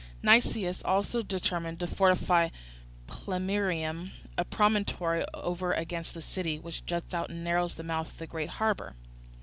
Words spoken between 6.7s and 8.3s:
juts out and narrows the mouth of the